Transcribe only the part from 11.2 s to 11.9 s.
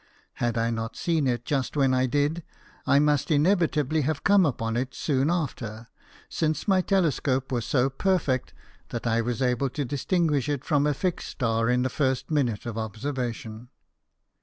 star in the